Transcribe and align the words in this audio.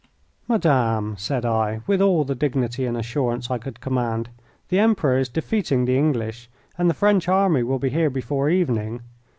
"Madame," 0.47 1.15
said 1.15 1.45
I, 1.45 1.81
with 1.85 2.01
all 2.01 2.23
the 2.23 2.33
dignity 2.33 2.87
and 2.87 2.97
assurance 2.97 3.51
I 3.51 3.59
could 3.59 3.79
command, 3.81 4.31
"the 4.69 4.79
Emperor 4.79 5.19
is 5.19 5.29
defeating 5.29 5.85
the 5.85 5.95
English, 5.95 6.49
and 6.75 6.89
the 6.89 6.95
French 6.95 7.27
army 7.29 7.61
will 7.61 7.77
be 7.77 7.89
here 7.91 8.09
before 8.09 8.49
evening. 8.49 9.03